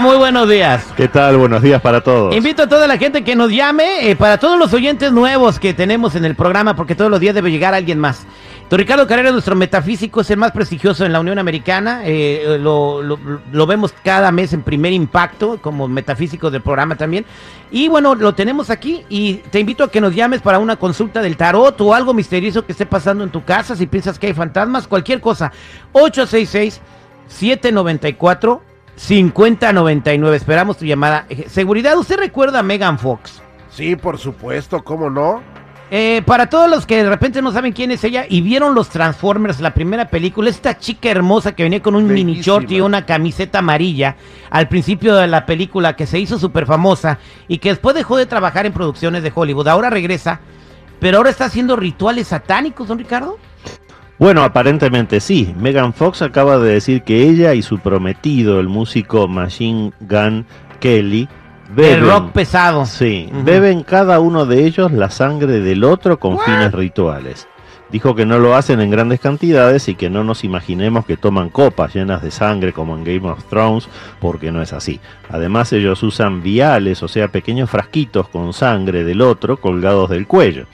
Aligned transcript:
Muy 0.00 0.16
buenos 0.16 0.48
días. 0.48 0.84
¿Qué 0.96 1.08
tal? 1.08 1.36
Buenos 1.36 1.60
días 1.62 1.80
para 1.82 2.00
todos. 2.00 2.34
Invito 2.34 2.62
a 2.62 2.68
toda 2.68 2.86
la 2.86 2.96
gente 2.98 3.24
que 3.24 3.34
nos 3.34 3.50
llame, 3.50 4.10
eh, 4.10 4.16
para 4.16 4.38
todos 4.38 4.58
los 4.58 4.72
oyentes 4.72 5.12
nuevos 5.12 5.58
que 5.58 5.74
tenemos 5.74 6.14
en 6.14 6.24
el 6.24 6.34
programa, 6.34 6.76
porque 6.76 6.94
todos 6.94 7.10
los 7.10 7.18
días 7.20 7.34
debe 7.34 7.50
llegar 7.50 7.74
alguien 7.74 7.98
más. 7.98 8.24
Don 8.70 8.78
Ricardo 8.78 9.06
Carrera, 9.06 9.30
nuestro 9.32 9.56
metafísico, 9.56 10.20
es 10.20 10.30
el 10.30 10.36
más 10.36 10.52
prestigioso 10.52 11.04
en 11.04 11.12
la 11.12 11.20
Unión 11.20 11.38
Americana. 11.38 12.02
eh, 12.04 12.58
lo, 12.60 13.02
lo- 13.02 13.18
lo 13.50 13.66
vemos 13.66 13.94
cada 14.04 14.30
mes 14.30 14.52
en 14.52 14.62
primer 14.62 14.92
impacto, 14.92 15.58
como 15.60 15.88
metafísico 15.88 16.50
del 16.50 16.60
programa 16.62 16.94
también. 16.96 17.24
Y 17.70 17.88
bueno, 17.88 18.14
lo 18.14 18.34
tenemos 18.34 18.70
aquí 18.70 19.04
y 19.08 19.34
te 19.50 19.58
invito 19.58 19.84
a 19.84 19.90
que 19.90 20.00
nos 20.00 20.14
llames 20.14 20.42
para 20.42 20.58
una 20.58 20.76
consulta 20.76 21.22
del 21.22 21.36
tarot 21.36 21.80
o 21.80 21.94
algo 21.94 22.14
misterioso 22.14 22.64
que 22.64 22.72
esté 22.72 22.86
pasando 22.86 23.24
en 23.24 23.30
tu 23.30 23.42
casa. 23.44 23.74
Si 23.74 23.86
piensas 23.86 24.18
que 24.18 24.28
hay 24.28 24.34
fantasmas, 24.34 24.86
cualquier 24.86 25.20
cosa. 25.20 25.50
866 25.92 26.80
794 27.26 28.62
5099. 28.98 30.36
Esperamos 30.36 30.76
tu 30.76 30.84
llamada. 30.84 31.26
Eh, 31.28 31.46
Seguridad, 31.48 31.96
¿usted 31.96 32.18
recuerda 32.18 32.58
a 32.58 32.62
Megan 32.62 32.98
Fox? 32.98 33.40
Sí, 33.70 33.96
por 33.96 34.18
supuesto, 34.18 34.82
¿cómo 34.82 35.08
no? 35.08 35.40
Eh, 35.90 36.22
para 36.26 36.50
todos 36.50 36.68
los 36.68 36.84
que 36.84 37.02
de 37.02 37.08
repente 37.08 37.40
no 37.40 37.50
saben 37.50 37.72
quién 37.72 37.90
es 37.90 38.04
ella 38.04 38.26
y 38.28 38.42
vieron 38.42 38.74
los 38.74 38.90
Transformers, 38.90 39.60
la 39.60 39.72
primera 39.72 40.08
película, 40.08 40.50
esta 40.50 40.78
chica 40.78 41.08
hermosa 41.08 41.52
que 41.52 41.62
venía 41.62 41.80
con 41.80 41.94
un 41.94 42.12
mini 42.12 42.42
short 42.42 42.70
y 42.70 42.82
una 42.82 43.06
camiseta 43.06 43.60
amarilla 43.60 44.16
al 44.50 44.68
principio 44.68 45.16
de 45.16 45.26
la 45.28 45.46
película 45.46 45.96
que 45.96 46.06
se 46.06 46.18
hizo 46.18 46.38
súper 46.38 46.66
famosa 46.66 47.18
y 47.46 47.56
que 47.56 47.70
después 47.70 47.94
dejó 47.94 48.18
de 48.18 48.26
trabajar 48.26 48.66
en 48.66 48.74
producciones 48.74 49.22
de 49.22 49.32
Hollywood. 49.34 49.68
Ahora 49.68 49.88
regresa, 49.88 50.40
pero 51.00 51.16
ahora 51.16 51.30
está 51.30 51.46
haciendo 51.46 51.74
rituales 51.74 52.28
satánicos, 52.28 52.88
don 52.88 52.98
Ricardo. 52.98 53.38
Bueno, 54.18 54.42
aparentemente 54.42 55.20
sí. 55.20 55.54
Megan 55.58 55.92
Fox 55.92 56.22
acaba 56.22 56.58
de 56.58 56.72
decir 56.72 57.02
que 57.02 57.22
ella 57.28 57.54
y 57.54 57.62
su 57.62 57.78
prometido, 57.78 58.58
el 58.58 58.68
músico 58.68 59.28
Machine 59.28 59.92
Gun 60.00 60.44
Kelly, 60.80 61.28
El 61.68 61.74
beben, 61.74 62.06
rock 62.06 62.32
pesado. 62.32 62.84
sí, 62.86 63.30
beben 63.44 63.82
cada 63.82 64.18
uno 64.20 64.44
de 64.46 64.64
ellos 64.64 64.90
la 64.92 65.10
sangre 65.10 65.60
del 65.60 65.84
otro 65.84 66.18
con 66.18 66.38
fines 66.40 66.72
rituales. 66.72 67.46
Dijo 67.90 68.14
que 68.14 68.26
no 68.26 68.38
lo 68.38 68.54
hacen 68.54 68.80
en 68.80 68.90
grandes 68.90 69.18
cantidades 69.18 69.88
y 69.88 69.94
que 69.94 70.10
no 70.10 70.22
nos 70.22 70.44
imaginemos 70.44 71.06
que 71.06 71.16
toman 71.16 71.48
copas 71.48 71.94
llenas 71.94 72.22
de 72.22 72.30
sangre 72.30 72.74
como 72.74 72.94
en 72.94 73.04
Game 73.04 73.28
of 73.28 73.44
Thrones, 73.44 73.88
porque 74.20 74.52
no 74.52 74.60
es 74.60 74.74
así. 74.74 75.00
Además 75.30 75.72
ellos 75.72 76.02
usan 76.02 76.42
viales, 76.42 77.02
o 77.02 77.08
sea, 77.08 77.28
pequeños 77.28 77.70
frasquitos 77.70 78.28
con 78.28 78.52
sangre 78.52 79.04
del 79.04 79.22
otro 79.22 79.56
colgados 79.58 80.10
del 80.10 80.26
cuello. 80.26 80.66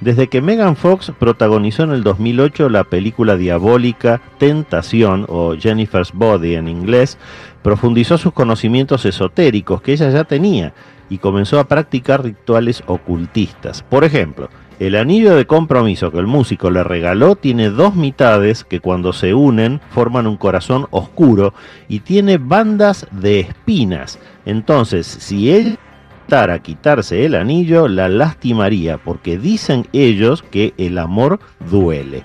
Desde 0.00 0.28
que 0.28 0.40
Megan 0.40 0.74
Fox 0.74 1.12
protagonizó 1.16 1.84
en 1.84 1.92
el 1.92 2.02
2008 2.02 2.70
la 2.70 2.84
película 2.84 3.36
diabólica 3.36 4.20
Tentación 4.38 5.26
o 5.28 5.54
Jennifer's 5.54 6.12
Body 6.12 6.54
en 6.54 6.68
inglés, 6.68 7.18
profundizó 7.62 8.18
sus 8.18 8.32
conocimientos 8.32 9.04
esotéricos 9.04 9.82
que 9.82 9.92
ella 9.92 10.10
ya 10.10 10.24
tenía 10.24 10.72
y 11.08 11.18
comenzó 11.18 11.60
a 11.60 11.68
practicar 11.68 12.24
rituales 12.24 12.82
ocultistas. 12.86 13.82
Por 13.82 14.02
ejemplo, 14.02 14.48
el 14.86 14.96
anillo 14.96 15.36
de 15.36 15.46
compromiso 15.46 16.10
que 16.10 16.18
el 16.18 16.26
músico 16.26 16.68
le 16.68 16.82
regaló 16.82 17.36
tiene 17.36 17.70
dos 17.70 17.94
mitades 17.94 18.64
que 18.64 18.80
cuando 18.80 19.12
se 19.12 19.32
unen 19.32 19.80
forman 19.90 20.26
un 20.26 20.36
corazón 20.36 20.88
oscuro 20.90 21.54
y 21.88 22.00
tiene 22.00 22.36
bandas 22.36 23.06
de 23.12 23.38
espinas. 23.38 24.18
Entonces, 24.44 25.06
si 25.06 25.52
él 25.52 25.78
intentara 26.22 26.58
quitarse 26.58 27.24
el 27.24 27.36
anillo, 27.36 27.86
la 27.86 28.08
lastimaría, 28.08 28.98
porque 28.98 29.38
dicen 29.38 29.86
ellos 29.92 30.42
que 30.42 30.74
el 30.78 30.98
amor 30.98 31.38
duele. 31.70 32.24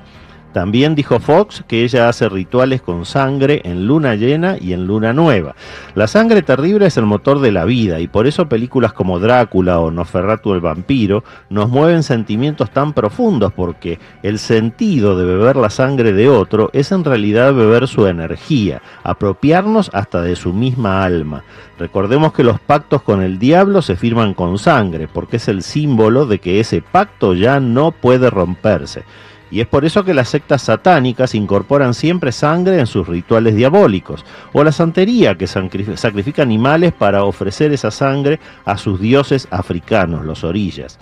También 0.58 0.96
dijo 0.96 1.20
Fox 1.20 1.64
que 1.68 1.84
ella 1.84 2.10
hace 2.10 2.28
rituales 2.30 2.82
con 2.82 3.06
sangre 3.06 3.62
en 3.64 3.86
luna 3.86 4.16
llena 4.16 4.58
y 4.60 4.74
en 4.74 4.88
luna 4.88 5.14
nueva. 5.14 5.54
La 5.94 6.08
sangre 6.08 6.42
terrible 6.42 6.88
es 6.88 6.98
el 6.98 7.06
motor 7.06 7.42
de 7.42 7.52
la 7.52 7.64
vida 7.64 8.00
y 8.00 8.08
por 8.08 8.26
eso 8.26 8.50
películas 8.50 8.92
como 8.92 9.20
Drácula 9.20 9.80
o 9.80 9.92
Nosferatu 9.92 10.56
el 10.56 10.60
vampiro 10.60 11.24
nos 11.52 11.70
mueven 11.70 12.02
sentimientos 12.02 12.72
tan 12.72 12.94
profundos 12.94 13.54
porque 13.54 14.00
el 14.24 14.40
sentido 14.40 15.16
de 15.16 15.26
beber 15.26 15.58
la 15.58 15.70
sangre 15.70 16.12
de 16.12 16.28
otro 16.28 16.72
es 16.74 16.92
en 16.92 17.04
realidad 17.04 17.54
beber 17.54 17.88
su 17.88 18.08
energía, 18.08 18.82
apropiarnos 19.04 19.92
hasta 19.94 20.24
de 20.24 20.36
su 20.36 20.54
misma 20.54 21.04
alma. 21.04 21.44
Recordemos 21.78 22.34
que 22.34 22.44
los 22.44 22.60
pactos 22.60 23.04
con 23.04 23.22
el 23.22 23.38
diablo 23.38 23.84
se 23.84 23.96
firman 23.96 24.34
con 24.34 24.58
sangre 24.58 25.08
porque 25.08 25.38
es 25.38 25.50
el 25.50 25.62
símbolo 25.62 26.26
de 26.26 26.40
que 26.40 26.60
ese 26.60 26.82
pacto 26.82 27.36
ya 27.36 27.60
no 27.60 27.92
puede 27.92 28.32
romperse. 28.32 29.04
Y 29.50 29.62
es 29.62 29.68
por 29.68 29.86
eso 29.86 30.04
que 30.04 30.14
las 30.14 30.30
sectas 30.30 30.62
satánicas 30.64 31.34
incorporan 31.34 31.94
siempre 31.94 32.32
sangre 32.32 32.80
en 32.80 32.88
sus 32.88 33.08
rituales 33.08 33.56
diabólicos, 33.56 34.26
o 34.54 34.64
la 34.64 34.72
santería 34.72 35.36
que 35.36 35.46
sacri- 35.46 35.96
sacrifica 35.96 36.42
animales 36.42 36.92
para 36.94 37.24
ofrecer 37.24 37.72
esa 37.72 37.92
sangre 37.92 38.40
a 38.66 38.78
sus 38.78 39.00
dioses 39.00 39.48
africanos, 39.50 40.26
los 40.26 40.44
orillas. 40.44 41.00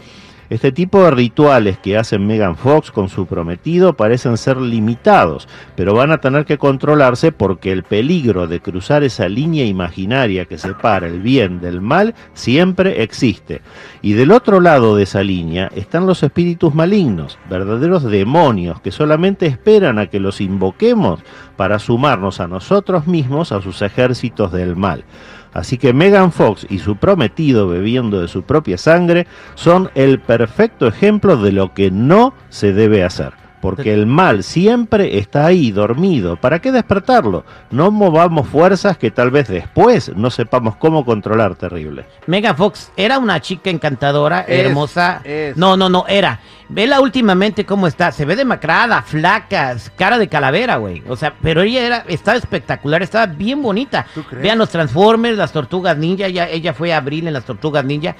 Este 0.50 0.72
tipo 0.72 1.03
de 1.03 1.11
rituales 1.11 1.79
que 1.79 1.97
hacen 1.97 2.28
Megan 2.28 2.56
Fox 2.56 2.91
con 2.91 3.09
su 3.09 3.25
prometido 3.25 3.94
parecen 3.94 4.38
ser 4.38 4.57
limitados, 4.57 5.47
pero 5.75 5.95
van 5.95 6.11
a 6.11 6.19
tener 6.19 6.45
que 6.45 6.59
controlarse 6.59 7.31
porque 7.31 7.72
el 7.72 7.83
peligro 7.83 8.47
de 8.47 8.59
cruzar 8.59 9.03
esa 9.03 9.28
línea 9.28 9.66
imaginaria 9.66 10.45
que 10.45 10.59
separa 10.59 11.07
el 11.07 11.22
bien 11.22 11.61
del 11.61 11.81
mal 11.81 12.13
siempre 12.33 13.01
existe. 13.01 13.61
Y 14.03 14.13
del 14.13 14.31
otro 14.31 14.59
lado 14.59 14.95
de 14.95 15.03
esa 15.03 15.23
línea 15.23 15.72
están 15.75 16.06
los 16.06 16.22
espíritus 16.22 16.75
malignos, 16.75 17.39
verdaderos 17.50 18.03
demonios 18.03 18.81
que 18.81 18.91
solamente 18.91 19.47
esperan 19.47 19.97
a 19.97 20.07
que 20.07 20.19
los 20.19 20.41
invoquemos 20.41 21.22
para 21.57 21.79
sumarnos 21.79 22.39
a 22.39 22.47
nosotros 22.47 23.07
mismos 23.07 23.51
a 23.51 23.62
sus 23.62 23.81
ejércitos 23.81 24.51
del 24.51 24.75
mal. 24.75 25.06
Así 25.55 25.77
que 25.77 25.93
Megan 25.93 26.33
Fox 26.33 26.67
y 26.69 26.79
su 26.79 26.97
prometido 26.97 27.69
bebiendo 27.69 28.19
de 28.19 28.27
su 28.27 28.43
propia 28.43 28.77
sangre 28.77 29.25
son 29.55 29.89
el 29.95 30.19
perfecto 30.19 30.85
ejemplo 30.85 31.38
de 31.38 31.53
lo 31.53 31.73
que 31.73 31.91
no 31.91 32.33
se 32.49 32.73
debe 32.73 33.05
hacer. 33.05 33.44
Porque 33.65 33.93
el 33.93 34.05
mal 34.05 34.43
siempre 34.43 35.17
está 35.17 35.45
ahí, 35.45 35.71
dormido. 35.71 36.35
¿Para 36.37 36.59
qué 36.59 36.71
despertarlo? 36.71 37.43
No 37.71 37.91
movamos 37.91 38.47
fuerzas 38.47 38.97
que 38.97 39.11
tal 39.11 39.31
vez 39.31 39.47
después 39.47 40.11
no 40.15 40.29
sepamos 40.29 40.75
cómo 40.75 41.05
controlar 41.05 41.55
terrible. 41.55 42.05
Megan 42.27 42.55
Fox 42.55 42.91
era 42.95 43.17
una 43.19 43.39
chica 43.41 43.69
encantadora, 43.69 44.41
Es, 44.47 44.65
hermosa. 44.65 45.21
es. 45.23 45.57
No, 45.57 45.75
no, 45.77 45.89
no, 45.89 46.05
era. 46.07 46.39
Vela 46.67 46.99
últimamente 46.99 47.65
cómo 47.65 47.85
está. 47.87 48.11
Se 48.11 48.25
ve 48.25 48.35
demacrada, 48.35 49.01
flaca, 49.03 49.75
cara 49.95 50.17
de 50.17 50.27
calavera, 50.27 50.77
güey. 50.77 51.03
O 51.07 51.15
sea, 51.15 51.33
pero 51.41 51.61
ella 51.61 51.85
era, 51.85 52.05
estaba 52.07 52.37
espectacular, 52.37 53.03
estaba 53.03 53.27
bien 53.27 53.61
bonita. 53.61 54.05
¿Tú 54.15 54.23
crees? 54.23 54.41
Vean 54.43 54.57
los 54.57 54.69
Transformers, 54.69 55.37
las 55.37 55.51
Tortugas 55.51 55.97
Ninja. 55.97 56.25
Ella, 56.25 56.49
ella 56.49 56.73
fue 56.73 56.93
Abril 56.93 57.27
en 57.27 57.33
las 57.33 57.45
Tortugas 57.45 57.85
Ninja. 57.85 58.15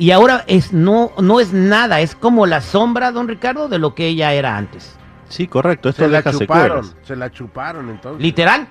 Y 0.00 0.12
ahora 0.12 0.44
es 0.46 0.72
no, 0.72 1.12
no 1.18 1.40
es 1.40 1.52
nada, 1.52 2.00
es 2.00 2.14
como 2.14 2.46
la 2.46 2.62
sombra, 2.62 3.12
don 3.12 3.28
Ricardo, 3.28 3.68
de 3.68 3.78
lo 3.78 3.94
que 3.94 4.06
ella 4.06 4.32
era 4.32 4.56
antes. 4.56 4.96
Sí, 5.28 5.46
correcto. 5.46 5.90
Esto 5.90 6.04
Se 6.04 6.08
la 6.08 6.18
deja 6.22 6.30
chuparon, 6.32 6.84
secuelas. 6.84 7.06
se 7.06 7.16
la 7.16 7.30
chuparon 7.30 7.90
entonces. 7.90 8.22
Literal. 8.22 8.66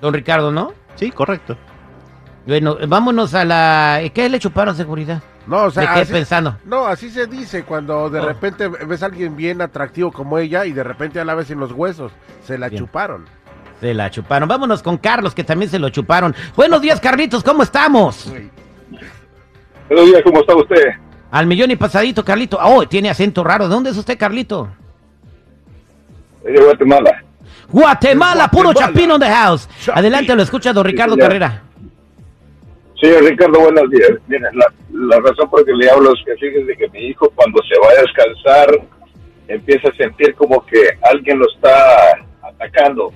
Don 0.00 0.14
Ricardo, 0.14 0.50
¿no? 0.50 0.72
Sí, 0.94 1.10
correcto. 1.10 1.58
Bueno, 2.46 2.78
vámonos 2.88 3.34
a 3.34 3.44
la... 3.44 4.00
¿Qué 4.14 4.30
le 4.30 4.38
chuparon 4.38 4.74
seguridad? 4.74 5.22
No, 5.46 5.64
o 5.64 5.64
¿De 5.66 5.72
sea, 5.72 5.92
qué 5.94 6.00
así, 6.00 6.12
pensando? 6.14 6.56
no, 6.64 6.86
así 6.86 7.10
se 7.10 7.26
dice 7.26 7.64
cuando 7.64 8.08
de 8.08 8.20
Oh. 8.20 8.24
repente 8.24 8.66
ves 8.68 9.02
a 9.02 9.06
alguien 9.06 9.36
bien 9.36 9.60
atractivo 9.60 10.10
como 10.10 10.38
ella 10.38 10.64
y 10.64 10.72
de 10.72 10.82
repente 10.82 11.16
ya 11.18 11.24
la 11.26 11.34
ves 11.34 11.50
en 11.50 11.60
los 11.60 11.72
huesos. 11.72 12.12
Se 12.46 12.56
la 12.56 12.70
Bien. 12.70 12.82
chuparon. 12.84 13.26
Se 13.80 13.92
la 13.92 14.10
chuparon. 14.10 14.48
Vámonos 14.48 14.82
con 14.82 14.96
Carlos, 14.96 15.34
que 15.34 15.44
también 15.44 15.70
se 15.70 15.78
lo 15.78 15.90
chuparon. 15.90 16.34
Buenos 16.56 16.80
días, 16.80 16.98
Carlitos, 16.98 17.44
¿cómo 17.44 17.62
estamos? 17.62 18.32
Buenos 19.90 20.06
días, 20.06 20.22
¿cómo 20.22 20.38
está 20.38 20.54
usted? 20.54 20.86
Al 21.32 21.46
millón 21.48 21.72
y 21.72 21.74
pasadito, 21.74 22.24
Carlito. 22.24 22.60
Oh, 22.62 22.86
tiene 22.86 23.10
acento 23.10 23.42
raro. 23.42 23.64
¿De 23.64 23.74
dónde 23.74 23.90
es 23.90 23.96
usted, 23.96 24.16
Carlito? 24.16 24.68
Soy 26.44 26.52
de 26.52 26.62
Guatemala. 26.62 27.24
Guatemala, 27.68 28.48
puro 28.48 28.72
chapino 28.72 29.16
in 29.16 29.20
the 29.20 29.28
house. 29.28 29.68
Chapín. 29.80 29.98
Adelante, 29.98 30.36
lo 30.36 30.42
escucha 30.42 30.72
don 30.72 30.84
Ricardo. 30.84 31.16
Carrera. 31.16 31.64
Señor 33.00 33.24
Ricardo, 33.24 33.58
buenos 33.58 33.90
días. 33.90 34.12
La, 34.28 34.72
la 34.92 35.16
razón 35.18 35.50
por 35.50 35.64
que 35.64 35.72
le 35.72 35.90
hablo 35.90 36.12
es 36.12 36.24
que 36.24 36.36
fíjese 36.36 36.76
que 36.76 36.88
mi 36.90 37.06
hijo 37.06 37.28
cuando 37.34 37.60
se 37.64 37.76
va 37.80 37.88
a 37.88 38.02
descansar 38.02 38.86
empieza 39.48 39.88
a 39.88 39.96
sentir 39.96 40.36
como 40.36 40.64
que 40.66 40.80
alguien 41.10 41.36
lo 41.36 41.46
está 41.52 42.16
atacando 42.42 43.12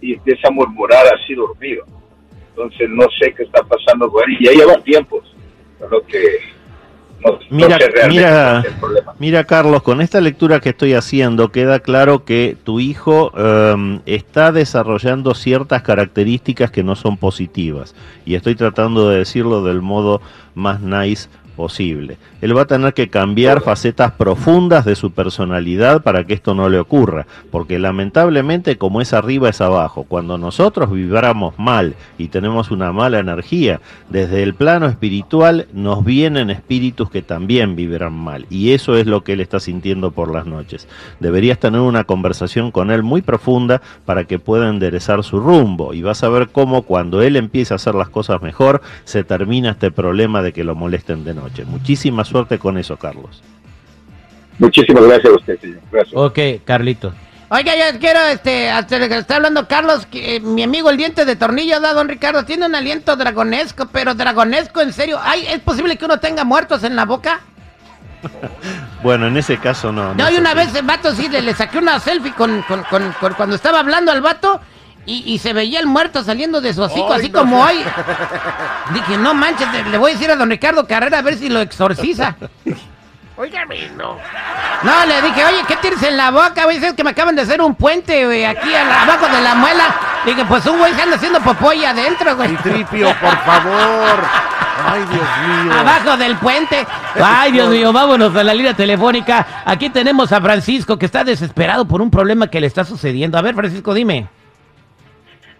y 0.00 0.14
empieza 0.14 0.48
a 0.48 0.50
murmurar 0.50 1.06
así 1.14 1.36
dormido. 1.36 1.84
Entonces 2.48 2.90
no 2.90 3.04
sé 3.16 3.32
qué 3.32 3.44
está 3.44 3.62
pasando 3.62 4.10
con 4.10 4.28
él 4.28 4.38
y 4.40 4.46
ya 4.46 4.52
lleva 4.52 4.74
tiempos. 4.82 5.36
Lo 5.88 6.04
que 6.06 6.40
no, 7.24 7.32
no 7.32 7.38
Mira, 7.50 7.78
mira. 8.08 8.64
Mira, 9.18 9.44
Carlos, 9.44 9.82
con 9.82 10.00
esta 10.00 10.20
lectura 10.20 10.60
que 10.60 10.70
estoy 10.70 10.94
haciendo 10.94 11.52
queda 11.52 11.80
claro 11.80 12.24
que 12.24 12.56
tu 12.64 12.80
hijo 12.80 13.32
em, 13.36 14.00
está 14.06 14.52
desarrollando 14.52 15.34
ciertas 15.34 15.82
características 15.82 16.70
que 16.70 16.82
no 16.82 16.96
son 16.96 17.18
positivas. 17.18 17.94
Y 18.24 18.34
estoy 18.34 18.54
tratando 18.54 19.10
de 19.10 19.18
decirlo 19.18 19.62
del 19.62 19.82
modo 19.82 20.22
más 20.54 20.80
nice 20.80 21.28
posible. 21.60 22.16
Él 22.40 22.56
va 22.56 22.62
a 22.62 22.66
tener 22.66 22.94
que 22.94 23.10
cambiar 23.10 23.60
facetas 23.60 24.12
profundas 24.12 24.86
de 24.86 24.96
su 24.96 25.10
personalidad 25.10 26.02
para 26.02 26.24
que 26.24 26.32
esto 26.32 26.54
no 26.54 26.70
le 26.70 26.78
ocurra, 26.78 27.26
porque 27.50 27.78
lamentablemente 27.78 28.78
como 28.78 29.02
es 29.02 29.12
arriba 29.12 29.50
es 29.50 29.60
abajo. 29.60 30.06
Cuando 30.08 30.38
nosotros 30.38 30.90
vibramos 30.90 31.58
mal 31.58 31.96
y 32.16 32.28
tenemos 32.28 32.70
una 32.70 32.92
mala 32.92 33.18
energía, 33.18 33.82
desde 34.08 34.42
el 34.42 34.54
plano 34.54 34.86
espiritual 34.86 35.66
nos 35.74 36.02
vienen 36.02 36.48
espíritus 36.48 37.10
que 37.10 37.20
también 37.20 37.76
vibran 37.76 38.14
mal 38.14 38.46
y 38.48 38.72
eso 38.72 38.96
es 38.96 39.06
lo 39.06 39.22
que 39.22 39.34
él 39.34 39.40
está 39.40 39.60
sintiendo 39.60 40.12
por 40.12 40.32
las 40.32 40.46
noches. 40.46 40.88
Deberías 41.20 41.58
tener 41.58 41.82
una 41.82 42.04
conversación 42.04 42.70
con 42.70 42.90
él 42.90 43.02
muy 43.02 43.20
profunda 43.20 43.82
para 44.06 44.24
que 44.24 44.38
pueda 44.38 44.70
enderezar 44.70 45.24
su 45.24 45.40
rumbo 45.40 45.92
y 45.92 46.00
vas 46.00 46.24
a 46.24 46.30
ver 46.30 46.48
cómo 46.48 46.84
cuando 46.84 47.20
él 47.20 47.36
empiece 47.36 47.74
a 47.74 47.76
hacer 47.76 47.94
las 47.94 48.08
cosas 48.08 48.40
mejor 48.40 48.80
se 49.04 49.24
termina 49.24 49.72
este 49.72 49.90
problema 49.90 50.40
de 50.40 50.54
que 50.54 50.64
lo 50.64 50.74
molesten 50.74 51.22
de 51.22 51.34
noche. 51.34 51.49
Muchísima 51.66 52.24
suerte 52.24 52.58
con 52.58 52.78
eso, 52.78 52.96
Carlos. 52.96 53.42
Muchísimas 54.58 55.04
gracias 55.04 55.32
a 55.32 55.36
usted, 55.36 55.60
señor. 55.60 55.80
Gracias. 55.90 56.14
Ok, 56.16 56.38
Carlitos. 56.64 57.14
Oiga, 57.52 57.72
yo 57.74 57.98
quiero, 57.98 58.20
este, 58.20 58.70
hasta 58.70 59.08
que 59.08 59.16
está 59.18 59.36
hablando 59.36 59.66
Carlos, 59.66 60.06
que 60.06 60.36
eh, 60.36 60.40
mi 60.40 60.62
amigo 60.62 60.88
el 60.88 60.96
diente 60.96 61.24
de 61.24 61.34
tornillo, 61.34 61.80
da 61.80 61.92
don 61.94 62.08
Ricardo, 62.08 62.44
tiene 62.44 62.64
un 62.66 62.74
aliento 62.76 63.16
dragonesco, 63.16 63.88
pero 63.90 64.14
dragonesco 64.14 64.80
en 64.80 64.92
serio. 64.92 65.18
Ay, 65.20 65.46
¿Es 65.48 65.58
posible 65.60 65.96
que 65.96 66.04
uno 66.04 66.20
tenga 66.20 66.44
muertos 66.44 66.84
en 66.84 66.94
la 66.96 67.04
boca? 67.06 67.40
Bueno, 69.02 69.26
en 69.28 69.36
ese 69.38 69.56
caso 69.56 69.90
no. 69.92 70.14
No, 70.14 70.28
es 70.28 70.34
y 70.34 70.38
una 70.38 70.50
así. 70.50 70.58
vez 70.58 70.74
el 70.74 70.84
vato 70.84 71.14
sí 71.14 71.26
le, 71.30 71.40
le 71.40 71.54
saqué 71.54 71.78
una 71.78 71.98
selfie 72.00 72.34
con, 72.34 72.60
con- 72.68 72.82
con- 72.84 73.12
con- 73.18 73.32
cuando 73.32 73.56
estaba 73.56 73.80
hablando 73.80 74.12
al 74.12 74.20
vato 74.20 74.60
y, 75.06 75.22
y 75.32 75.38
se 75.38 75.52
veía 75.52 75.80
el 75.80 75.86
muerto 75.86 76.22
saliendo 76.22 76.60
de 76.60 76.74
su 76.74 76.82
hocico, 76.82 77.12
así 77.12 77.28
no. 77.30 77.40
como 77.40 77.62
hoy. 77.62 77.76
Dije, 78.94 79.16
no 79.18 79.34
manches, 79.34 79.68
le 79.90 79.98
voy 79.98 80.12
a 80.12 80.14
decir 80.14 80.30
a 80.30 80.36
don 80.36 80.50
Ricardo 80.50 80.86
Carrera 80.86 81.18
a 81.18 81.22
ver 81.22 81.36
si 81.36 81.48
lo 81.48 81.60
exorciza. 81.60 82.36
Óigame, 83.40 83.88
no. 83.96 84.18
No, 84.82 85.06
le 85.06 85.22
dije, 85.22 85.42
oye, 85.46 85.64
¿qué 85.66 85.76
tienes 85.76 86.02
en 86.02 86.18
la 86.18 86.30
boca, 86.30 86.64
güey? 86.64 86.76
Es 86.76 86.92
que 86.92 87.02
me 87.02 87.10
acaban 87.10 87.34
de 87.34 87.40
hacer 87.40 87.62
un 87.62 87.74
puente, 87.74 88.26
güey, 88.26 88.44
aquí 88.44 88.74
abajo 88.74 89.34
de 89.34 89.40
la 89.40 89.54
muela. 89.54 89.84
Dije, 90.26 90.44
pues 90.44 90.66
un 90.66 90.78
güey 90.78 90.92
se 90.92 91.00
anda 91.00 91.16
haciendo 91.16 91.40
popoya 91.40 91.90
adentro, 91.90 92.36
güey. 92.36 92.54
Tripio, 92.58 93.08
por 93.18 93.38
favor. 93.38 94.20
Ay, 94.86 95.00
Dios 95.10 95.64
mío. 95.64 95.72
Abajo 95.72 96.16
del 96.18 96.36
puente. 96.36 96.86
Ay, 97.22 97.52
Dios 97.52 97.70
mío, 97.70 97.90
vámonos 97.94 98.36
a 98.36 98.44
la 98.44 98.52
línea 98.52 98.74
telefónica. 98.74 99.46
Aquí 99.64 99.88
tenemos 99.88 100.32
a 100.32 100.40
Francisco 100.42 100.98
que 100.98 101.06
está 101.06 101.24
desesperado 101.24 101.86
por 101.86 102.02
un 102.02 102.10
problema 102.10 102.48
que 102.48 102.60
le 102.60 102.66
está 102.66 102.84
sucediendo. 102.84 103.38
A 103.38 103.42
ver, 103.42 103.54
Francisco, 103.54 103.94
dime. 103.94 104.28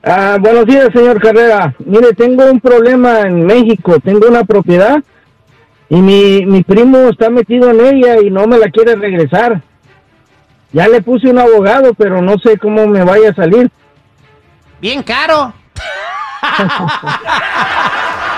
Ah, 0.02 0.38
buenos 0.40 0.64
días, 0.64 0.88
señor 0.94 1.20
Carrera. 1.20 1.74
Mire, 1.78 2.14
tengo 2.14 2.44
un 2.50 2.58
problema 2.60 3.20
en 3.20 3.44
México. 3.44 3.98
Tengo 4.02 4.28
una 4.28 4.44
propiedad 4.44 5.02
y 5.90 5.96
mi, 5.96 6.46
mi 6.46 6.62
primo 6.62 7.08
está 7.10 7.28
metido 7.28 7.70
en 7.70 7.80
ella 7.80 8.20
y 8.20 8.30
no 8.30 8.46
me 8.46 8.58
la 8.58 8.70
quiere 8.70 8.96
regresar. 8.96 9.60
Ya 10.72 10.88
le 10.88 11.02
puse 11.02 11.28
un 11.28 11.38
abogado, 11.38 11.92
pero 11.94 12.22
no 12.22 12.38
sé 12.38 12.56
cómo 12.56 12.86
me 12.86 13.04
vaya 13.04 13.30
a 13.30 13.34
salir. 13.34 13.70
Bien 14.80 15.02
caro. 15.02 15.52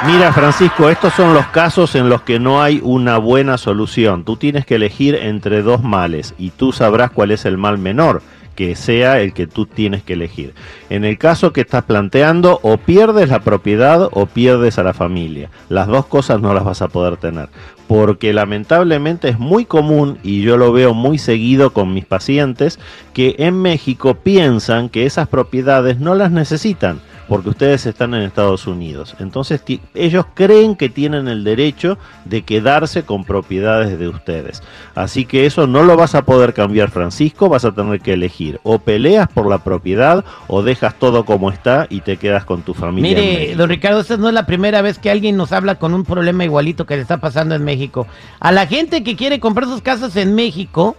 Mira, 0.07 0.33
Francisco, 0.33 0.89
estos 0.91 1.15
son 1.15 1.33
los 1.33 1.47
casos 1.49 1.95
en 1.95 2.09
los 2.09 2.23
que 2.23 2.41
no 2.41 2.61
hay 2.61 2.81
una 2.83 3.19
buena 3.19 3.57
solución. 3.57 4.25
Tú 4.25 4.37
tienes 4.37 4.67
que 4.67 4.75
elegir 4.75 5.15
entre 5.15 5.63
dos 5.63 5.85
males 5.85 6.35
y 6.39 6.51
tú 6.51 6.73
sabrás 6.73 7.13
cuál 7.13 7.31
es 7.31 7.45
el 7.45 7.57
mal 7.57 7.79
menor, 7.79 8.21
que 8.55 8.77
sea 8.77 9.21
el 9.21 9.33
que 9.33 9.47
tú 9.47 9.67
tienes 9.67 10.03
que 10.03 10.13
elegir. 10.15 10.55
En 10.91 11.05
el 11.05 11.19
caso 11.19 11.53
que 11.53 11.63
estás 11.63 11.85
planteando, 11.85 12.61
o 12.63 12.77
pierdes 12.77 13.29
la 13.29 13.41
propiedad 13.41 14.09
o 14.13 14.27
pierdes 14.27 14.79
a 14.79 14.83
la 14.83 14.93
familia. 14.93 15.51
Las 15.69 15.87
dos 15.89 16.07
cosas 16.07 16.41
no 16.41 16.55
las 16.55 16.65
vas 16.65 16.83
a 16.83 16.89
poder 16.89 17.17
tener. 17.17 17.49
Porque 17.89 18.33
lamentablemente 18.33 19.29
es 19.29 19.39
muy 19.39 19.65
común, 19.65 20.19
y 20.23 20.43
yo 20.43 20.57
lo 20.57 20.73
veo 20.73 20.95
muy 20.95 21.19
seguido 21.19 21.73
con 21.73 21.93
mis 21.93 22.05
pacientes, 22.05 22.79
que 23.13 23.37
en 23.39 23.61
México 23.61 24.15
piensan 24.15 24.89
que 24.89 25.07
esas 25.07 25.29
propiedades 25.29 25.99
no 25.99 26.15
las 26.15 26.31
necesitan 26.31 27.01
porque 27.33 27.49
ustedes 27.49 27.87
están 27.87 28.13
en 28.13 28.21
Estados 28.21 28.67
Unidos. 28.67 29.17
Entonces 29.19 29.63
ellos 29.95 30.27
creen 30.35 30.77
que 30.77 30.91
tienen 30.91 31.29
el 31.29 31.45
derecho 31.45 31.97
de 32.27 32.43
quedarse 32.43 33.05
con 33.05 33.25
propiedades 33.25 33.99
de 33.99 34.07
ustedes. 34.07 34.63
Así 34.95 35.25
que 35.25 35.47
eso 35.47 35.67
no 35.67 35.83
lo 35.83 35.97
vas 35.97 36.15
a 36.15 36.27
poder 36.27 36.53
cambiar, 36.53 36.91
Francisco, 36.91 37.49
vas 37.49 37.65
a 37.65 37.73
tener 37.73 38.03
que 38.03 38.13
elegir 38.13 38.61
o 38.65 38.81
peleas 38.81 39.29
por 39.29 39.49
la 39.49 39.65
propiedad 39.65 40.27
o 40.47 40.63
dejas 40.63 40.99
todo 40.99 41.25
como 41.25 41.51
está 41.51 41.87
y 41.89 42.03
te 42.03 42.19
quedas 42.19 42.45
con 42.45 42.61
tu 42.61 42.75
familia. 42.75 43.17
Mire, 43.17 43.55
don 43.57 43.71
Ricardo, 43.71 44.01
esta 44.01 44.19
no 44.19 44.29
es 44.29 44.35
la 44.35 44.45
primera 44.45 44.83
vez 44.83 44.99
que 44.99 45.11
alguien 45.11 45.39
nos 45.39 45.53
habla 45.53 45.77
con 45.77 45.95
un 45.95 46.05
problema 46.05 46.45
igualito 46.45 46.85
que 46.85 46.97
le 46.97 47.01
está 47.01 47.17
pasando 47.17 47.55
en 47.55 47.65
México. 47.65 48.07
A 48.41 48.53
la 48.53 48.67
gente 48.67 49.03
que 49.03 49.17
quiere 49.17 49.41
comprar 49.41 49.69
sus 49.69 49.81
casas 49.81 50.17
en 50.17 50.35
México, 50.35 50.97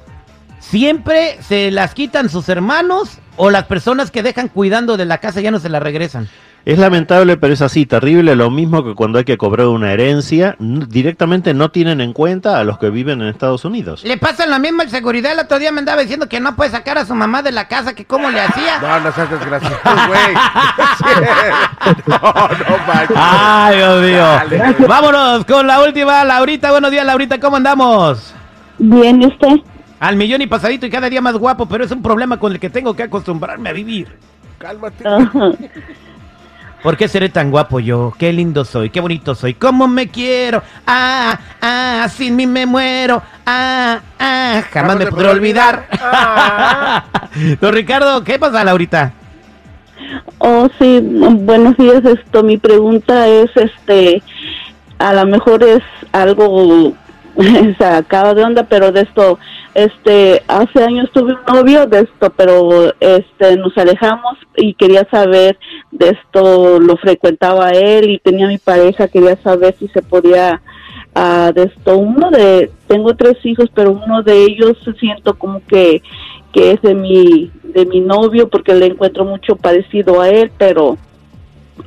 siempre 0.58 1.38
se 1.44 1.70
las 1.70 1.94
quitan 1.94 2.28
sus 2.28 2.50
hermanos 2.50 3.20
o 3.38 3.50
las 3.50 3.66
personas 3.66 4.12
que 4.12 4.24
dejan 4.24 4.48
cuidando 4.48 4.98
de 4.98 5.06
la 5.06 5.20
casa 5.20 5.42
ya 5.42 5.52
no 5.52 5.60
se 5.60 5.70
la 5.70 5.80
regresan. 5.80 6.28
Es 6.66 6.80
lamentable, 6.80 7.36
pero 7.36 7.54
es 7.54 7.62
así, 7.62 7.86
terrible, 7.86 8.38
lo 8.38 8.50
mismo 8.50 8.86
que 8.86 8.96
cuando 8.96 9.18
hay 9.18 9.26
que 9.26 9.38
cobrar 9.38 9.68
una 9.68 9.92
herencia, 9.92 10.56
directamente 10.60 11.54
no 11.54 11.72
tienen 11.72 12.00
en 12.00 12.14
cuenta 12.14 12.58
a 12.58 12.64
los 12.64 12.78
que 12.78 12.90
viven 12.90 13.22
en 13.22 13.28
Estados 13.28 13.66
Unidos. 13.66 14.06
Le 14.06 14.16
pasa 14.16 14.48
lo 14.48 14.58
mismo 14.60 14.82
al 14.82 14.90
seguridad. 14.90 15.34
El 15.34 15.40
otro 15.40 15.60
día 15.60 15.74
me 15.74 15.80
andaba 15.80 16.02
diciendo 16.02 16.30
que 16.30 16.40
no 16.40 16.56
puede 16.56 16.72
sacar 16.72 16.98
a 16.98 17.06
su 17.06 17.16
mamá 17.16 17.42
de 17.42 17.52
la 17.52 17.68
casa, 17.68 17.94
que 17.94 18.06
cómo 18.06 18.32
le 18.32 18.40
hacía. 18.40 18.80
No, 18.80 18.98
no 19.02 19.12
seas 19.12 19.30
desgraciado, 19.30 19.76
güey. 20.08 20.34
no, 22.08 22.18
no 22.18 22.78
manches. 22.88 23.18
Ay, 23.18 23.76
Dios 23.76 24.02
mío. 24.02 24.24
Dale. 24.24 24.76
Vámonos 24.88 25.44
con 25.44 25.68
la 25.68 25.82
última, 25.82 26.24
Laurita. 26.24 26.72
Buenos 26.72 26.92
días, 26.92 27.06
Laurita, 27.06 27.42
¿cómo 27.42 27.58
andamos? 27.58 28.34
Bien, 28.78 29.22
¿y 29.22 29.26
usted? 29.26 29.73
Al 30.04 30.18
millón 30.18 30.42
y 30.42 30.48
pasadito 30.48 30.86
y 30.86 30.90
cada 30.90 31.10
día 31.10 31.22
más 31.22 31.38
guapo, 31.38 31.66
pero 31.66 31.86
es 31.86 31.92
un 31.92 32.02
problema 32.02 32.36
con 32.38 32.52
el 32.52 32.60
que 32.60 32.70
tengo 32.70 32.94
que 32.94 33.04
acostumbrarme 33.04 33.70
a 33.70 33.72
vivir. 33.72 34.10
Cálmate. 34.58 35.06
¿Por 36.84 36.98
qué 36.98 37.08
seré 37.08 37.30
tan 37.30 37.50
guapo 37.50 37.80
yo? 37.80 38.12
Qué 38.18 38.34
lindo 38.34 38.66
soy, 38.66 38.90
qué 38.90 39.00
bonito 39.00 39.34
soy, 39.34 39.54
cómo 39.54 39.88
me 39.88 40.10
quiero. 40.10 40.62
Ah, 40.86 41.40
ah, 41.62 42.06
sin 42.14 42.36
mí 42.36 42.46
me 42.46 42.66
muero. 42.66 43.22
Ah, 43.46 44.02
ah, 44.20 44.62
jamás 44.74 44.98
me 44.98 45.06
podré 45.06 45.30
olvidar. 45.30 45.88
Ah. 45.94 47.06
Don 47.62 47.74
Ricardo, 47.74 48.26
¿qué 48.26 48.38
pasa, 48.38 48.62
Laurita? 48.66 49.14
Oh, 50.40 50.68
sí, 50.80 51.00
buenos 51.02 51.78
días. 51.78 52.04
Esto, 52.04 52.44
mi 52.44 52.58
pregunta 52.58 53.26
es, 53.30 53.50
este, 53.56 54.22
a 55.00 55.14
lo 55.14 55.26
mejor 55.28 55.64
es 55.64 55.82
algo 56.12 56.92
sacado 57.78 58.36
de 58.36 58.44
onda, 58.44 58.64
pero 58.64 58.92
de 58.92 59.04
esto, 59.04 59.40
este, 59.76 60.44
hace 60.48 60.84
años 60.84 61.10
tuve 61.12 61.34
un 61.34 61.56
novio 61.56 61.88
de 61.88 62.02
esto, 62.02 62.32
pero 62.36 62.94
este, 63.00 63.58
nos 63.58 63.76
alejamos 63.78 64.38
y 64.56 64.76
quería 64.76 65.08
saber 65.10 65.58
de 65.92 66.10
esto, 66.10 66.80
lo 66.80 66.96
frecuentaba 66.98 67.72
él 67.72 68.12
y 68.12 68.20
tenía 68.20 68.48
mi 68.48 68.60
pareja, 68.60 69.08
quería 69.08 69.36
saber 69.38 69.76
si 69.80 69.88
se 69.88 70.04
podía 70.04 70.62
ah, 71.16 71.52
de 71.56 71.64
esto, 71.64 71.98
uno 71.98 72.30
de, 72.30 72.70
tengo 72.88 73.16
tres 73.16 73.44
hijos, 73.46 73.70
pero 73.74 73.92
uno 73.92 74.22
de 74.22 74.44
ellos 74.44 74.78
siento 75.00 75.34
como 75.34 75.62
que, 75.66 76.04
que 76.52 76.72
es 76.72 76.82
de 76.84 76.94
mi, 76.94 77.52
de 77.64 77.86
mi 77.88 78.00
novio 78.00 78.50
porque 78.50 78.76
le 78.76 78.86
encuentro 78.86 79.26
mucho 79.26 79.56
parecido 79.56 80.22
a 80.22 80.30
él, 80.30 80.52
pero 80.58 80.98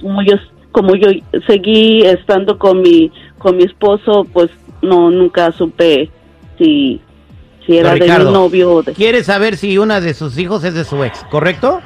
como 0.01 0.23
yo, 0.23 0.35
como 0.73 0.97
yo 0.97 1.09
seguí 1.47 2.03
estando 2.03 2.59
con 2.59 2.83
mi, 2.83 3.13
con 3.39 3.57
mi 3.57 3.63
esposo, 3.63 4.27
pues 4.33 4.51
no, 4.83 5.11
nunca 5.11 5.53
supe 5.53 6.11
si, 6.59 7.01
si 7.67 7.77
era 7.77 7.95
de 7.95 8.01
mi 8.01 8.25
novio 8.33 8.73
o 8.73 8.83
de... 8.83 8.93
Quiere 8.93 9.25
saber 9.25 9.57
si 9.57 9.79
una 9.79 10.01
de 10.01 10.15
sus 10.15 10.39
hijos 10.39 10.65
es 10.65 10.75
de 10.75 10.85
su 10.85 11.03
ex, 11.05 11.25
¿correcto? 11.31 11.81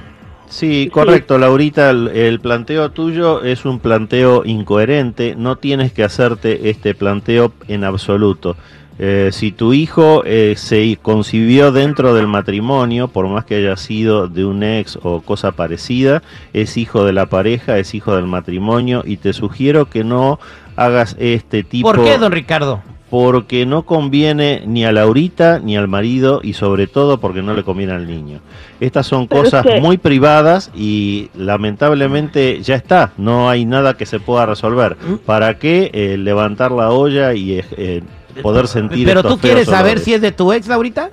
Sí, 0.48 0.90
correcto, 0.92 1.38
Laurita, 1.38 1.90
el, 1.90 2.08
el 2.08 2.40
planteo 2.40 2.90
tuyo 2.90 3.42
es 3.42 3.64
un 3.64 3.78
planteo 3.78 4.42
incoherente, 4.44 5.34
no 5.36 5.56
tienes 5.56 5.92
que 5.92 6.02
hacerte 6.02 6.70
este 6.70 6.94
planteo 6.94 7.52
en 7.68 7.84
absoluto. 7.84 8.56
Eh, 9.02 9.30
si 9.32 9.50
tu 9.50 9.72
hijo 9.72 10.24
eh, 10.26 10.56
se 10.58 10.98
concibió 11.00 11.72
dentro 11.72 12.12
del 12.12 12.26
matrimonio, 12.26 13.08
por 13.08 13.26
más 13.28 13.46
que 13.46 13.54
haya 13.54 13.74
sido 13.78 14.28
de 14.28 14.44
un 14.44 14.62
ex 14.62 14.98
o 15.02 15.22
cosa 15.22 15.52
parecida, 15.52 16.22
es 16.52 16.76
hijo 16.76 17.06
de 17.06 17.14
la 17.14 17.24
pareja, 17.24 17.78
es 17.78 17.94
hijo 17.94 18.14
del 18.14 18.26
matrimonio 18.26 19.02
y 19.06 19.16
te 19.16 19.32
sugiero 19.32 19.88
que 19.88 20.04
no 20.04 20.38
hagas 20.76 21.16
este 21.18 21.62
tipo 21.62 21.90
¿Por 21.90 22.04
qué, 22.04 22.18
don 22.18 22.30
Ricardo? 22.30 22.82
Porque 23.10 23.66
no 23.66 23.82
conviene 23.82 24.62
ni 24.66 24.84
a 24.84 24.92
Laurita 24.92 25.58
ni 25.58 25.76
al 25.76 25.88
marido 25.88 26.40
y 26.44 26.52
sobre 26.52 26.86
todo 26.86 27.18
porque 27.18 27.42
no 27.42 27.54
le 27.54 27.64
conviene 27.64 27.92
al 27.92 28.06
niño. 28.06 28.38
Estas 28.78 29.06
son 29.06 29.26
Pero 29.26 29.42
es 29.42 29.50
cosas 29.50 29.66
que- 29.66 29.80
muy 29.80 29.98
privadas 29.98 30.70
y 30.76 31.28
lamentablemente 31.36 32.60
ya 32.62 32.76
está, 32.76 33.12
no 33.16 33.50
hay 33.50 33.64
nada 33.64 33.94
que 33.96 34.06
se 34.06 34.20
pueda 34.20 34.46
resolver. 34.46 34.96
¿Mm? 34.96 35.14
¿Para 35.26 35.58
qué 35.58 35.90
eh, 35.92 36.16
levantar 36.18 36.70
la 36.70 36.90
olla 36.90 37.34
y 37.34 37.54
eh, 37.58 37.64
eh, 37.76 38.02
poder 38.42 38.68
sentir 38.68 39.06
Pero 39.06 39.20
estos 39.20 39.34
tú 39.34 39.40
quieres 39.40 39.64
feos 39.66 39.76
saber 39.76 39.98
si 39.98 40.14
es 40.14 40.20
de 40.20 40.32
tu 40.32 40.52
ex, 40.52 40.68
Laurita. 40.68 41.10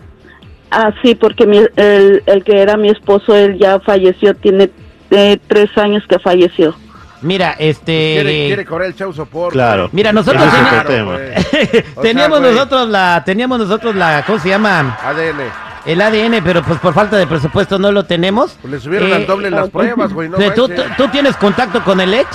Ah, 0.70 0.92
sí, 1.02 1.16
porque 1.16 1.48
mi- 1.48 1.60
el, 1.78 2.22
el 2.26 2.44
que 2.44 2.62
era 2.62 2.78
mi 2.78 2.90
esposo, 2.90 3.36
él 3.36 3.58
ya 3.58 3.80
falleció, 3.80 4.36
tiene 4.36 4.70
eh, 5.12 5.38
tres 5.48 5.76
años 5.78 6.04
que 6.08 6.20
falleció. 6.20 6.76
Mira, 7.22 7.56
este... 7.58 8.14
Quiere, 8.22 8.46
quiere 8.48 8.66
cobrar 8.66 8.88
el 8.90 8.96
chau 8.96 9.12
sopor. 9.14 9.52
Claro. 9.52 9.90
Mira, 9.92 10.14
nosotros 10.14 10.44
Ese 10.44 10.58
es 10.58 11.84
teníamos- 11.96 12.02
teníamos 12.02 12.40
sea, 12.42 12.52
nosotros 12.52 12.90
la, 12.90 13.24
teníamos 13.26 13.60
nosotros 13.60 13.96
la, 13.96 14.24
¿cómo 14.26 14.40
se 14.40 14.50
llama? 14.50 14.98
ADN. 15.04 15.42
El 15.86 16.02
ADN, 16.02 16.44
pero 16.44 16.62
pues 16.64 16.80
por 16.80 16.94
falta 16.94 17.18
de 17.18 17.26
presupuesto 17.26 17.80
no 17.80 17.92
lo 17.92 18.04
tenemos. 18.04 18.58
Pues 18.62 18.74
le 18.74 18.80
subieron 18.80 19.10
Eh, 19.10 19.14
al 19.16 19.26
doble 19.26 19.50
las 19.50 19.70
pruebas, 19.70 20.14
güey. 20.14 20.30
No 20.30 20.38
¿Tú, 20.38 20.68
manches. 20.68 20.76
tú- 20.76 20.94
tú 20.98 21.08
tienes 21.10 21.36
contacto 21.38 21.84
con 21.84 22.00
el 22.02 22.14
ex? 22.14 22.28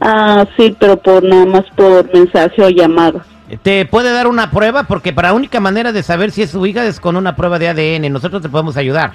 Ah, 0.00 0.44
sí, 0.56 0.76
pero 0.78 0.96
por 0.98 1.22
nada 1.22 1.46
más 1.46 1.64
por 1.74 2.12
mensaje 2.12 2.62
o 2.62 2.68
llamada. 2.68 3.24
¿Te 3.62 3.86
puede 3.86 4.12
dar 4.12 4.26
una 4.26 4.50
prueba? 4.50 4.82
Porque 4.84 5.12
para 5.12 5.28
la 5.28 5.34
única 5.34 5.60
manera 5.60 5.92
de 5.92 6.02
saber 6.02 6.30
si 6.30 6.42
es 6.42 6.50
su 6.50 6.66
hija 6.66 6.84
es 6.84 7.00
con 7.00 7.16
una 7.16 7.36
prueba 7.36 7.58
de 7.58 7.68
ADN. 7.68 8.12
Nosotros 8.12 8.42
te 8.42 8.48
podemos 8.48 8.76
ayudar. 8.76 9.12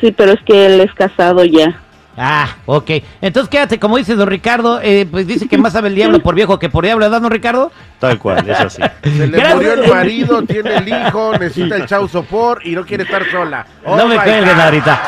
Sí, 0.00 0.10
pero 0.12 0.32
es 0.32 0.40
que 0.44 0.66
él 0.66 0.80
es 0.80 0.92
casado 0.94 1.44
ya. 1.44 1.80
Ah, 2.16 2.56
ok. 2.66 2.90
Entonces 3.20 3.50
quédate, 3.50 3.78
como 3.78 3.96
dice 3.96 4.14
don 4.14 4.28
Ricardo, 4.28 4.80
eh, 4.82 5.06
pues 5.10 5.26
dice 5.26 5.48
que 5.48 5.58
más 5.58 5.72
sabe 5.72 5.88
el 5.88 5.94
diablo 5.94 6.20
por 6.20 6.34
viejo 6.34 6.58
que 6.58 6.68
por 6.68 6.84
diablo, 6.84 7.04
¿verdad, 7.04 7.20
don 7.20 7.30
Ricardo? 7.30 7.72
Tal 8.04 8.18
cual, 8.18 8.46
es 8.48 8.60
así. 8.60 8.82
Se 9.02 9.26
le 9.26 9.38
Gracias. 9.38 9.54
murió 9.54 9.72
el 9.74 9.88
marido, 9.90 10.42
tiene 10.42 10.76
el 10.76 10.88
hijo, 10.88 11.32
necesita 11.38 11.76
el 11.76 11.86
chau 11.86 12.06
sopor 12.08 12.60
y 12.66 12.74
no 12.74 12.84
quiere 12.84 13.04
estar 13.04 13.24
sola. 13.30 13.66
Oh 13.84 13.96
no 13.96 14.06
me 14.06 14.16
my 14.16 14.22
cuelguen 14.22 14.60
ahorita. 14.60 15.00